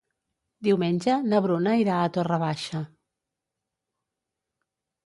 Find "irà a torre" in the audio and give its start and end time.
1.83-2.41